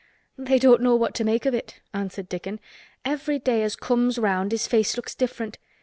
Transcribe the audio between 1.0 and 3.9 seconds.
to make of it," answered Dickon. "Every day as